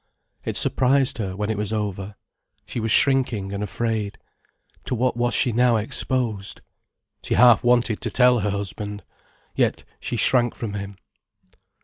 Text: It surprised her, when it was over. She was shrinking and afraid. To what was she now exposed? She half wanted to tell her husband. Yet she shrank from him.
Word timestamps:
It 0.43 0.57
surprised 0.57 1.19
her, 1.19 1.35
when 1.35 1.51
it 1.51 1.57
was 1.59 1.71
over. 1.71 2.15
She 2.65 2.79
was 2.79 2.91
shrinking 2.91 3.53
and 3.53 3.61
afraid. 3.63 4.17
To 4.85 4.95
what 4.95 5.15
was 5.15 5.35
she 5.35 5.51
now 5.51 5.75
exposed? 5.75 6.61
She 7.21 7.35
half 7.35 7.63
wanted 7.63 8.01
to 8.01 8.09
tell 8.09 8.39
her 8.39 8.49
husband. 8.49 9.03
Yet 9.53 9.83
she 9.99 10.17
shrank 10.17 10.55
from 10.55 10.73
him. 10.73 10.95